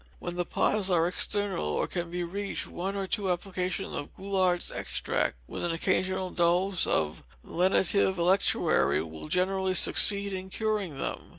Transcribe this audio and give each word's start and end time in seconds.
When 0.17 0.35
the 0.35 0.45
piles 0.45 0.89
are 0.89 1.07
external, 1.07 1.63
or 1.63 1.85
can 1.85 2.09
be 2.09 2.23
reached, 2.23 2.65
one 2.65 2.95
or 2.95 3.05
two 3.05 3.31
applications 3.31 3.95
of 3.95 4.15
Goulard's 4.15 4.71
extract, 4.71 5.35
with 5.47 5.63
an 5.63 5.69
occasional 5.71 6.31
dose 6.31 6.87
of 6.87 7.21
lenitive 7.43 8.17
electuary, 8.17 9.03
will 9.03 9.27
generally 9.27 9.75
succeed 9.75 10.33
in 10.33 10.49
curing 10.49 10.97
them. 10.97 11.29